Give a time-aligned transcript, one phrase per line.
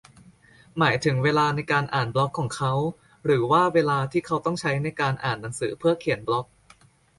[0.77, 2.73] หมายถึงเวลาในการอ่านบล็อกของเขา
[3.25, 6.45] หรือว่าเวลาที่เขาต้องใช้ในการอ่านหนังสือเพื่อเขียนบล็อก?